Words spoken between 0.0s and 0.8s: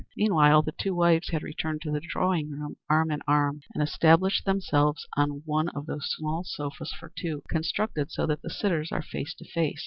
Meanwhile the